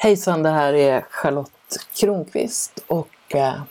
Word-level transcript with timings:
Hejsan, 0.00 0.42
det 0.42 0.50
här 0.50 0.72
är 0.72 1.00
Charlotte 1.10 1.78
Kronqvist 2.00 2.84
och 2.86 3.34
eh, 3.34 3.62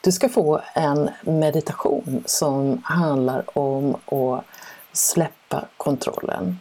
du 0.00 0.12
ska 0.12 0.28
få 0.28 0.60
en 0.74 1.10
meditation 1.22 2.22
som 2.26 2.82
handlar 2.84 3.58
om 3.58 3.94
att 3.94 4.44
släppa 4.92 5.64
kontrollen. 5.76 6.58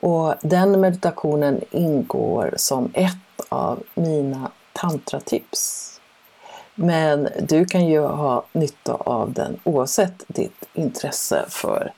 Och 0.00 0.34
den 0.40 0.80
meditationen 0.80 1.60
ingår 1.70 2.54
som 2.56 2.90
ett 2.94 3.46
av 3.48 3.82
mina 3.94 4.50
tantratips. 4.72 5.90
Men 6.74 7.28
du 7.40 7.64
kan 7.64 7.86
ju 7.86 8.00
ha 8.00 8.44
nytta 8.52 8.94
av 8.94 9.32
den 9.32 9.60
oavsett 9.64 10.24
ditt 10.26 10.68
intresse 10.72 11.44
för 11.48 11.92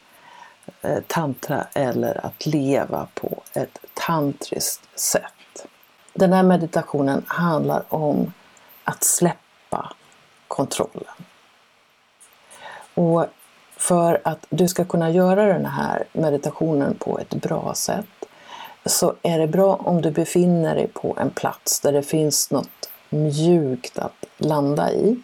eh, 0.83 0.99
tantra 1.07 1.67
eller 1.73 2.27
att 2.27 2.47
leva 2.47 3.09
på 3.15 3.43
ett 3.53 3.79
tantriskt 3.95 5.01
sätt. 5.01 5.33
Den 6.15 6.33
här 6.33 6.43
meditationen 6.43 7.25
handlar 7.27 7.83
om 7.89 8.33
att 8.85 9.05
släppa 9.05 9.93
kontrollen. 10.49 11.15
Och 12.95 13.27
för 13.77 14.21
att 14.25 14.47
du 14.51 14.69
ska 14.69 14.85
kunna 14.85 15.11
göra 15.11 15.45
den 15.45 15.67
här 15.67 16.05
meditationen 16.13 16.95
på 16.99 17.19
ett 17.19 17.35
bra 17.35 17.75
sätt 17.75 18.07
så 18.87 19.15
är 19.23 19.39
det 19.39 19.47
bra 19.47 19.75
om 19.75 20.03
du 20.03 20.11
befinner 20.11 20.75
dig 20.75 20.89
på 20.89 21.17
en 21.21 21.31
plats 21.31 21.81
där 21.81 21.93
det 21.93 22.03
finns 22.03 22.51
något 22.51 22.91
mjukt 23.09 23.99
att 23.99 24.25
landa 24.37 24.93
i. 24.93 25.23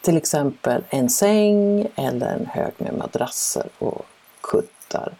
Till 0.00 0.16
exempel 0.16 0.82
en 0.90 1.10
säng 1.10 1.86
eller 1.96 2.34
en 2.34 2.46
hög 2.46 2.72
med 2.78 2.94
madrasser 2.94 3.66
och 3.78 4.06
kuttar. 4.40 5.12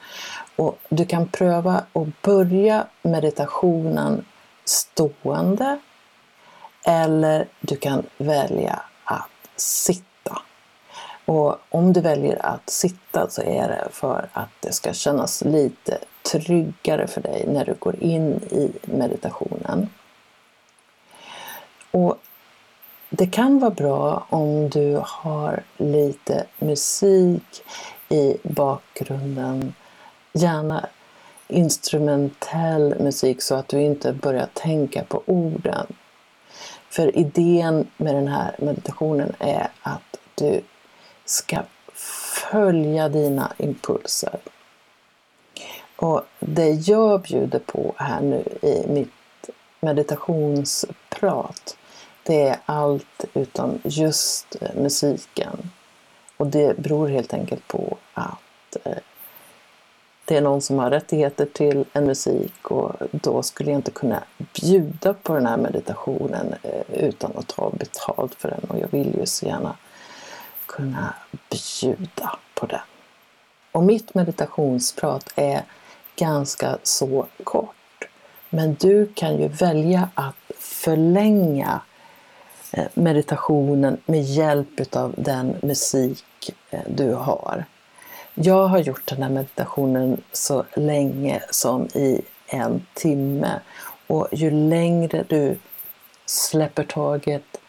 Och 0.56 0.78
du 0.88 1.06
kan 1.06 1.28
pröva 1.28 1.84
att 1.92 2.22
börja 2.22 2.86
meditationen 3.02 4.24
stående 4.64 5.78
eller 6.84 7.48
du 7.60 7.76
kan 7.76 8.06
välja 8.18 8.82
att 9.04 9.30
sitta. 9.56 10.42
Och 11.24 11.58
om 11.68 11.92
du 11.92 12.00
väljer 12.00 12.46
att 12.46 12.70
sitta 12.70 13.30
så 13.30 13.42
är 13.42 13.68
det 13.68 13.88
för 13.92 14.28
att 14.32 14.50
det 14.60 14.72
ska 14.72 14.92
kännas 14.92 15.44
lite 15.44 15.98
tryggare 16.32 17.06
för 17.06 17.20
dig 17.20 17.44
när 17.48 17.64
du 17.64 17.74
går 17.74 17.96
in 18.02 18.32
i 18.50 18.72
meditationen. 18.82 19.90
Och 21.90 22.18
det 23.10 23.26
kan 23.26 23.58
vara 23.58 23.70
bra 23.70 24.26
om 24.28 24.68
du 24.68 25.00
har 25.04 25.62
lite 25.76 26.46
musik 26.58 27.62
i 28.08 28.36
bakgrunden. 28.42 29.74
Gärna 30.32 30.86
instrumentell 31.54 32.94
musik 33.00 33.42
så 33.42 33.54
att 33.54 33.68
du 33.68 33.80
inte 33.80 34.12
börjar 34.12 34.48
tänka 34.54 35.04
på 35.04 35.22
orden. 35.26 35.86
För 36.90 37.18
idén 37.18 37.86
med 37.96 38.14
den 38.14 38.28
här 38.28 38.56
meditationen 38.58 39.34
är 39.38 39.68
att 39.82 40.18
du 40.34 40.60
ska 41.24 41.58
följa 42.50 43.08
dina 43.08 43.52
impulser. 43.58 44.38
Och 45.96 46.22
det 46.40 46.70
jag 46.70 47.22
bjuder 47.22 47.58
på 47.58 47.94
här 47.96 48.20
nu 48.20 48.44
i 48.62 48.86
mitt 48.88 49.50
meditationsprat 49.80 51.76
det 52.24 52.48
är 52.48 52.56
allt 52.66 53.24
utom 53.34 53.78
just 53.84 54.56
musiken. 54.74 55.70
Och 56.36 56.46
det 56.46 56.78
beror 56.78 57.08
helt 57.08 57.34
enkelt 57.34 57.68
på 57.68 57.96
att 58.14 58.76
eh, 58.84 58.96
det 60.24 60.36
är 60.36 60.40
någon 60.40 60.60
som 60.60 60.78
har 60.78 60.90
rättigheter 60.90 61.46
till 61.46 61.84
en 61.92 62.06
musik 62.06 62.70
och 62.70 62.92
då 63.10 63.42
skulle 63.42 63.70
jag 63.70 63.78
inte 63.78 63.90
kunna 63.90 64.22
bjuda 64.60 65.14
på 65.14 65.34
den 65.34 65.46
här 65.46 65.56
meditationen 65.56 66.54
eh, 66.62 67.04
utan 67.04 67.32
att 67.36 67.48
ta 67.48 67.70
betalt 67.70 68.34
för 68.34 68.48
den 68.48 68.70
och 68.70 68.78
jag 68.78 68.88
vill 68.90 69.14
ju 69.18 69.26
så 69.26 69.46
gärna 69.46 69.76
kunna 70.66 71.14
bjuda 71.50 72.38
på 72.54 72.66
den. 72.66 72.80
Och 73.72 73.82
mitt 73.82 74.14
meditationsprat 74.14 75.32
är 75.36 75.62
ganska 76.16 76.78
så 76.82 77.26
kort. 77.44 78.08
Men 78.50 78.74
du 78.74 79.06
kan 79.14 79.36
ju 79.36 79.48
välja 79.48 80.08
att 80.14 80.36
förlänga 80.58 81.80
eh, 82.72 82.86
meditationen 82.94 83.96
med 84.06 84.22
hjälp 84.22 84.96
av 84.96 85.14
den 85.16 85.56
musik 85.62 86.54
eh, 86.70 86.80
du 86.88 87.14
har. 87.14 87.64
Jag 88.34 88.66
har 88.66 88.78
gjort 88.78 89.06
den 89.06 89.22
här 89.22 89.30
meditationen 89.30 90.22
så 90.32 90.64
länge 90.76 91.42
som 91.50 91.86
i 91.94 92.20
en 92.46 92.86
timme. 92.94 93.60
Och 94.06 94.28
ju 94.32 94.50
längre 94.50 95.24
du 95.28 95.58
släpper 96.26 96.84
taget, 96.84 97.60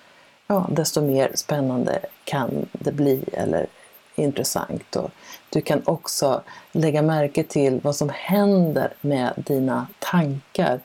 ja, 0.48 0.68
desto 0.72 1.02
mer 1.02 1.31
spännande 1.36 2.00
kan 2.24 2.66
det 2.72 2.92
bli 2.92 3.24
eller 3.34 3.68
intressant. 4.16 4.96
Och 4.96 5.12
du 5.50 5.62
kan 5.62 5.81
också 5.86 6.42
lägga 6.72 7.02
märke 7.02 7.44
till 7.44 7.80
vad 7.84 7.96
som 7.96 8.09
händer 8.09 8.94
med 9.02 9.34
dina 9.38 9.88
tankar 10.00 10.80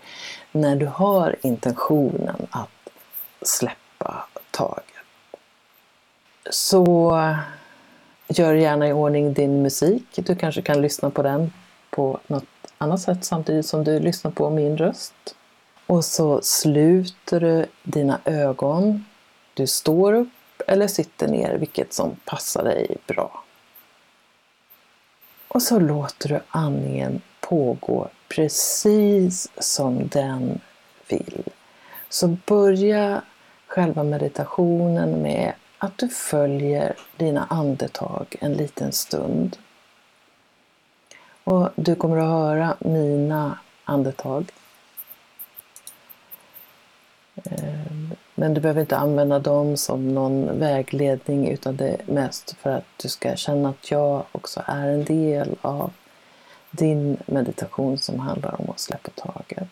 när 0.52 0.76
du 0.76 0.86
har 0.86 1.36
intentionen 1.42 2.46
att 2.50 2.88
släppa 3.42 4.26
taget. 4.50 4.84
Så 6.50 7.10
Gör 8.32 8.54
gärna 8.54 8.88
i 8.88 8.92
ordning 8.92 9.32
din 9.32 9.62
musik. 9.62 10.04
Du 10.14 10.34
kanske 10.34 10.62
kan 10.62 10.82
lyssna 10.82 11.10
på 11.10 11.22
den 11.22 11.52
på 11.90 12.20
något 12.26 12.44
annat 12.78 13.00
sätt 13.00 13.24
samtidigt 13.24 13.66
som 13.66 13.84
du 13.84 14.00
lyssnar 14.00 14.30
på 14.30 14.50
min 14.50 14.76
röst. 14.76 15.34
Och 15.86 16.04
så 16.04 16.40
sluter 16.42 17.40
du 17.40 17.66
dina 17.82 18.20
ögon. 18.24 19.04
Du 19.54 19.66
står 19.66 20.12
upp 20.12 20.28
eller 20.66 20.86
sitter 20.86 21.28
ner, 21.28 21.54
vilket 21.58 21.92
som 21.92 22.16
passar 22.24 22.64
dig 22.64 22.96
bra. 23.06 23.44
Och 25.48 25.62
så 25.62 25.78
låter 25.78 26.28
du 26.28 26.40
andningen 26.48 27.20
pågå 27.40 28.08
precis 28.28 29.48
som 29.58 30.08
den 30.08 30.60
vill. 31.08 31.42
Så 32.08 32.28
börja 32.46 33.22
själva 33.66 34.02
meditationen 34.02 35.22
med 35.22 35.52
att 35.82 35.98
du 35.98 36.08
följer 36.08 36.96
dina 37.16 37.46
andetag 37.50 38.36
en 38.40 38.52
liten 38.52 38.92
stund. 38.92 39.56
Och 41.44 41.68
du 41.74 41.94
kommer 41.94 42.16
att 42.16 42.28
höra 42.28 42.76
mina 42.80 43.58
andetag. 43.84 44.52
Ehm, 47.44 48.14
men 48.34 48.54
du 48.54 48.60
behöver 48.60 48.80
inte 48.80 48.96
använda 48.96 49.38
dem 49.38 49.76
som 49.76 50.14
någon 50.14 50.58
vägledning 50.58 51.48
utan 51.48 51.76
det 51.76 51.88
är 51.88 52.12
mest 52.12 52.56
för 52.56 52.70
att 52.70 52.86
du 52.96 53.08
ska 53.08 53.36
känna 53.36 53.68
att 53.68 53.90
jag 53.90 54.24
också 54.32 54.62
är 54.66 54.88
en 54.88 55.04
del 55.04 55.56
av 55.60 55.90
din 56.70 57.16
meditation 57.26 57.98
som 57.98 58.20
handlar 58.20 58.60
om 58.60 58.70
att 58.70 58.80
släppa 58.80 59.10
taget. 59.10 59.68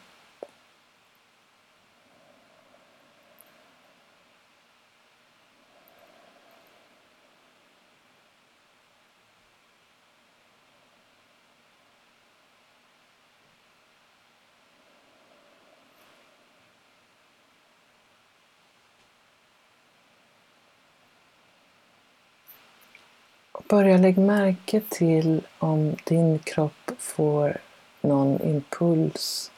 Börja 23.64 23.96
lägga 23.96 24.22
märke 24.22 24.80
till 24.80 25.46
om 25.58 25.96
din 26.04 26.38
kropp 26.38 26.91
får 26.98 27.58
någon 28.00 28.42
impuls 28.42 29.50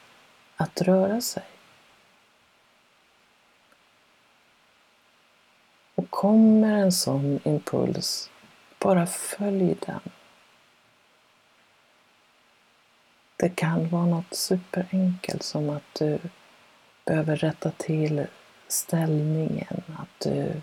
att 0.55 0.81
röra 0.81 1.21
sig. 1.21 1.43
Och 5.95 6.09
kommer 6.09 6.77
en 6.77 6.91
sån 6.91 7.39
impuls, 7.43 8.29
bara 8.79 9.05
följ 9.05 9.75
den. 9.85 10.01
Det 13.37 13.49
kan 13.49 13.89
vara 13.89 14.05
något 14.05 14.35
superenkelt 14.35 15.43
som 15.43 15.69
att 15.69 15.93
du 15.99 16.19
behöver 17.05 17.35
rätta 17.35 17.71
till 17.71 18.27
ställningen, 18.67 19.81
att 19.97 20.19
du 20.19 20.61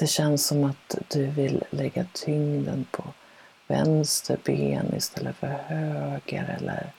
det 0.00 0.06
känns 0.06 0.46
som 0.46 0.64
att 0.64 0.98
du 1.08 1.26
vill 1.26 1.64
lägga 1.70 2.06
tyngden 2.12 2.86
på 2.90 3.04
vänster 3.66 4.38
ben 4.44 4.94
istället 4.96 5.36
för 5.36 5.46
höger 5.46 6.56
eller 6.60 6.92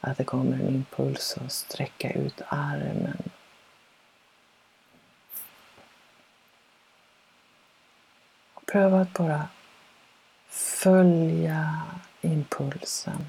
att 0.00 0.16
det 0.18 0.24
kommer 0.24 0.52
en 0.52 0.68
impuls 0.68 1.36
att 1.44 1.52
sträcka 1.52 2.12
ut 2.12 2.42
armen. 2.48 3.22
Pröva 8.66 9.00
att 9.00 9.12
bara 9.12 9.48
följa 10.48 11.82
impulsen. 12.20 13.26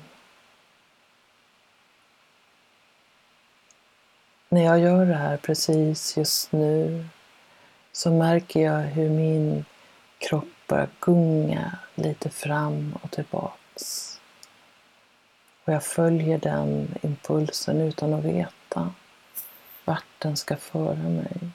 när 4.52 4.64
jag 4.64 4.80
gör 4.80 5.06
det 5.06 5.16
här 5.16 5.38
precis 5.38 6.18
just 6.18 6.52
nu 6.52 7.06
så 8.00 8.12
märker 8.12 8.60
jag 8.60 8.82
hur 8.82 9.10
min 9.10 9.66
kropp 10.18 10.68
börjar 10.68 10.90
gunga 11.00 11.78
lite 11.96 12.30
fram 12.30 12.98
och 13.02 13.12
tillbaks. 13.12 14.20
Och 15.64 15.74
jag 15.74 15.84
följer 15.84 16.38
den 16.38 16.96
impulsen 17.02 17.82
utan 17.82 18.14
att 18.14 18.24
veta 18.24 18.94
vart 19.86 20.06
den 20.20 20.38
ska 20.38 20.58
föra 20.58 21.10
mig. 21.10 21.50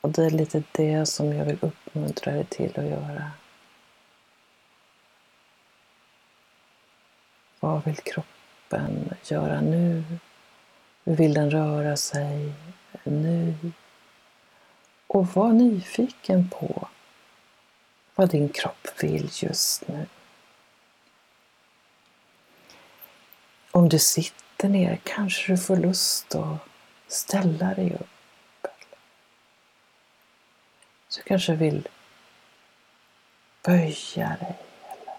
Och 0.00 0.10
det 0.10 0.24
är 0.24 0.30
lite 0.30 0.62
det 0.72 1.06
som 1.06 1.32
jag 1.32 1.44
vill 1.44 1.58
uppmuntra 1.60 2.32
dig 2.32 2.44
till 2.44 2.78
att 2.78 2.86
göra. 2.86 3.30
Vad 7.60 7.84
vill 7.84 7.96
kroppen 7.96 9.14
göra 9.24 9.60
nu? 9.60 10.04
Hur 11.04 11.16
vill 11.16 11.34
den 11.34 11.50
röra 11.50 11.96
sig 11.96 12.52
nu? 13.04 13.54
Och 15.14 15.26
var 15.26 15.52
nyfiken 15.52 16.48
på 16.48 16.88
vad 18.14 18.28
din 18.28 18.48
kropp 18.48 18.88
vill 19.02 19.30
just 19.32 19.88
nu. 19.88 20.06
Om 23.70 23.88
du 23.88 23.98
sitter 23.98 24.68
ner 24.68 25.00
kanske 25.04 25.52
du 25.52 25.58
får 25.58 25.76
lust 25.76 26.34
att 26.34 26.58
ställa 27.08 27.74
dig 27.74 27.94
upp. 27.94 28.66
Du 31.16 31.22
kanske 31.22 31.54
vill 31.54 31.88
böja 33.62 34.36
dig 34.40 34.56
eller 34.90 35.16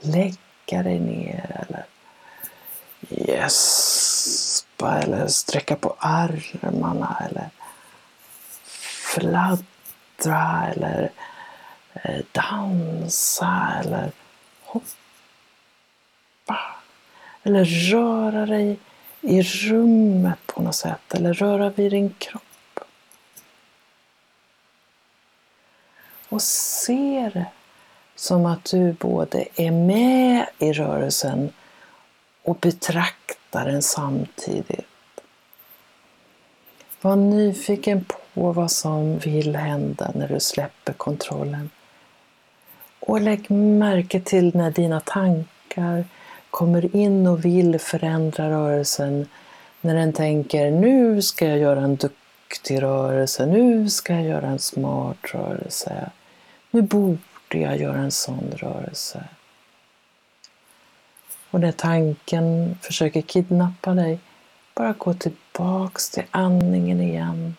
lägga 0.00 0.82
dig 0.82 1.00
ner 1.00 1.66
eller 1.68 1.86
gäspa 3.08 4.98
eller 5.02 5.26
sträcka 5.26 5.76
på 5.76 5.96
armarna 5.98 7.22
eller 7.30 7.50
fladdra 9.14 10.72
eller 10.74 11.10
eh, 11.92 12.20
dansa 12.32 13.72
eller 13.80 14.12
hoppa 14.62 16.58
eller 17.42 17.64
röra 17.64 18.46
dig 18.46 18.78
i 19.20 19.42
rummet 19.42 20.38
på 20.46 20.62
något 20.62 20.74
sätt 20.74 21.14
eller 21.14 21.34
röra 21.34 21.70
vid 21.70 21.92
din 21.92 22.14
kropp. 22.18 22.42
Och 26.28 26.42
se 26.42 27.30
det 27.34 27.46
som 28.14 28.46
att 28.46 28.64
du 28.64 28.92
både 28.92 29.44
är 29.54 29.70
med 29.70 30.46
i 30.58 30.72
rörelsen 30.72 31.52
och 32.42 32.56
betraktar 32.56 33.66
den 33.66 33.82
samtidigt. 33.82 34.86
Var 37.00 37.16
nyfiken 37.16 38.04
på 38.04 38.23
och 38.34 38.54
vad 38.54 38.70
som 38.70 39.18
vill 39.18 39.56
hända 39.56 40.10
när 40.14 40.28
du 40.28 40.40
släpper 40.40 40.92
kontrollen. 40.92 41.70
Och 43.00 43.20
lägg 43.20 43.50
märke 43.50 44.20
till 44.20 44.56
när 44.56 44.70
dina 44.70 45.00
tankar 45.00 46.04
kommer 46.50 46.96
in 46.96 47.26
och 47.26 47.44
vill 47.44 47.78
förändra 47.78 48.50
rörelsen. 48.50 49.28
När 49.80 49.94
den 49.94 50.12
tänker 50.12 50.70
nu 50.70 51.22
ska 51.22 51.48
jag 51.48 51.58
göra 51.58 51.80
en 51.80 51.96
duktig 51.96 52.82
rörelse, 52.82 53.46
nu 53.46 53.90
ska 53.90 54.14
jag 54.14 54.24
göra 54.24 54.46
en 54.46 54.58
smart 54.58 55.34
rörelse. 55.34 56.10
Nu 56.70 56.82
borde 56.82 57.18
jag 57.48 57.80
göra 57.80 57.98
en 57.98 58.10
sån 58.10 58.52
rörelse. 58.56 59.24
Och 61.50 61.60
när 61.60 61.72
tanken 61.72 62.78
försöker 62.82 63.22
kidnappa 63.22 63.94
dig, 63.94 64.18
bara 64.74 64.92
gå 64.92 65.14
tillbaks 65.14 66.10
till 66.10 66.24
andningen 66.30 67.00
igen. 67.00 67.56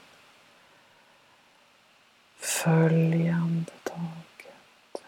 Följ 2.46 3.30
andetaget. 3.30 5.04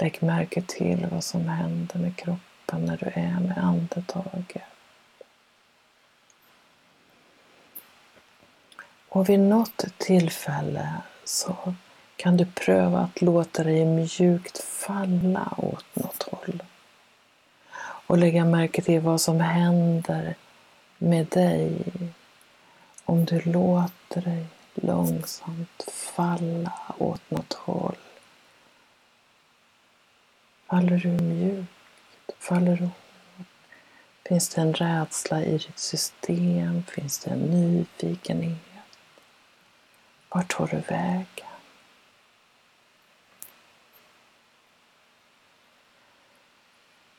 Lägg 0.00 0.22
märke 0.22 0.62
till 0.62 1.06
vad 1.10 1.24
som 1.24 1.48
händer 1.48 1.98
med 1.98 2.16
kroppen 2.16 2.84
när 2.84 2.96
du 2.96 3.06
är 3.06 3.40
med 3.40 3.58
andetaget. 3.58 4.62
Och 9.08 9.28
vid 9.28 9.40
något 9.40 9.84
tillfälle 9.98 10.88
så 11.24 11.74
kan 12.16 12.36
du 12.36 12.46
pröva 12.46 12.98
att 12.98 13.22
låta 13.22 13.64
dig 13.64 13.84
mjukt 13.84 14.58
falla 14.58 15.54
åt 15.56 15.96
något 15.96 16.22
håll. 16.22 16.62
Och 18.06 18.18
lägga 18.18 18.44
märke 18.44 18.82
till 18.82 19.00
vad 19.00 19.20
som 19.20 19.40
händer 19.40 20.34
med 20.98 21.26
dig 21.26 21.82
om 23.06 23.24
du 23.24 23.40
låter 23.40 24.20
dig 24.20 24.46
långsamt 24.74 25.88
falla 25.92 26.72
åt 26.98 27.30
något 27.30 27.52
håll. 27.52 27.96
Faller 30.66 30.98
du 30.98 31.08
mjukt? 31.08 31.70
Faller 32.38 32.76
du 32.76 32.84
hårt? 32.84 33.46
Finns 34.28 34.48
det 34.48 34.60
en 34.60 34.74
rädsla 34.74 35.44
i 35.44 35.52
ditt 35.52 35.78
system? 35.78 36.82
Finns 36.82 37.18
det 37.18 37.30
en 37.30 37.38
nyfikenhet? 37.38 38.98
Vart 40.28 40.56
tar 40.56 40.66
du 40.66 40.76
vägen? 40.76 41.26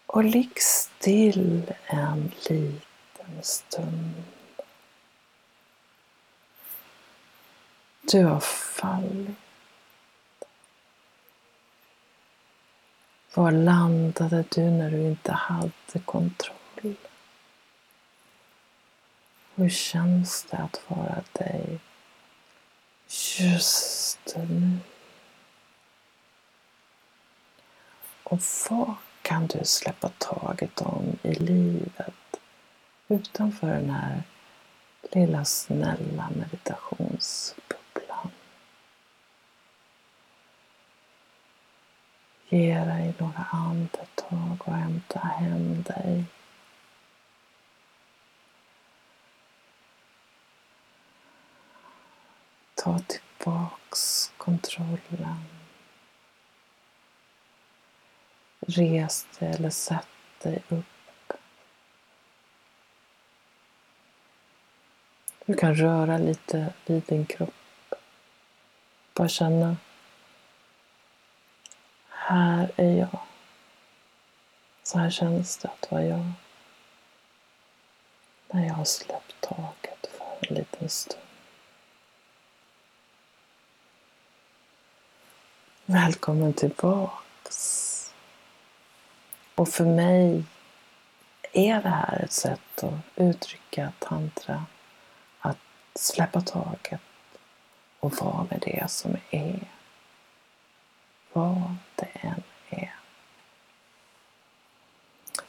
Och 0.06 0.24
ligg 0.24 0.62
still 0.62 1.74
en 1.86 2.32
liten 2.50 3.44
stund. 3.44 4.24
Du 8.12 8.24
har 8.24 8.40
fallit. 8.40 9.38
Var 13.34 13.52
landade 13.52 14.44
du 14.50 14.62
när 14.62 14.92
du 14.92 15.02
inte 15.02 15.32
hade 15.32 16.00
kontroll? 16.06 16.96
Hur 19.56 19.70
känns 19.70 20.44
det 20.44 20.58
att 20.58 20.82
vara 20.88 21.24
dig 21.34 21.80
just 23.40 24.36
nu? 24.36 24.78
Och 28.24 28.40
vad 28.70 28.96
kan 29.22 29.48
du 29.48 29.60
släppa 29.64 30.10
taget 30.18 30.82
om 30.82 31.20
i 31.22 31.34
livet 31.34 32.40
utanför 33.08 33.68
den 33.68 33.90
här 33.90 34.24
lilla 35.12 35.46
snälla 35.46 36.30
meditations... 36.36 37.56
Ge 42.58 42.86
dig 42.86 43.14
några 43.18 43.46
andetag 43.52 44.58
och 44.60 44.74
hämta 44.74 45.20
hem 45.20 45.84
dig. 45.84 46.24
Ta 52.76 53.00
tillbaks 53.00 54.32
kontrollen. 54.38 55.46
Res 58.60 59.28
dig 59.40 59.50
eller 59.50 59.70
sätt 59.70 60.08
dig 60.44 60.64
upp. 60.70 61.34
Du 65.46 65.54
kan 65.54 65.76
röra 65.76 66.18
lite 66.18 66.74
vid 66.86 67.04
din 67.04 67.26
kropp. 67.26 67.54
Bara 69.14 69.28
känna. 69.28 69.78
Här 72.30 72.72
är 72.76 72.98
jag. 72.98 73.20
Så 74.84 75.00
här 75.00 75.10
känns 75.10 75.58
det 75.58 75.68
att 75.68 75.92
vara 75.92 76.04
jag. 76.04 76.32
När 78.48 78.68
jag 78.68 78.74
har 78.74 78.86
släppt 78.86 79.42
taget 79.42 80.10
för 80.18 80.48
en 80.50 80.56
liten 80.56 80.90
stund. 80.90 81.22
Välkommen 85.86 86.54
tillbaks. 86.54 88.14
Och 89.56 89.70
för 89.70 89.86
mig 89.86 90.44
är 91.54 91.82
det 91.82 91.90
här 91.90 92.22
ett 92.24 92.32
sätt 92.32 92.84
att 92.84 92.94
uttrycka 93.16 93.92
tantra, 94.00 94.66
att 95.40 95.58
släppa 95.96 96.42
taget 96.42 97.02
och 98.00 98.14
vara 98.14 98.48
med 98.50 98.60
det 98.66 98.92
som 98.92 99.18
är. 99.32 99.60
Vad 101.34 101.76
det 101.98 102.08
än 102.22 102.44
är. 102.70 102.96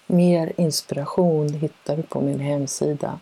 Mer 0.06 0.52
inspiration 0.56 1.54
hittar 1.54 1.96
du 1.96 2.02
på 2.02 2.20
min 2.20 2.40
hemsida 2.40 3.20